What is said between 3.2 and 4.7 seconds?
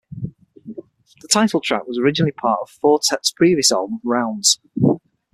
previous album, "Rounds".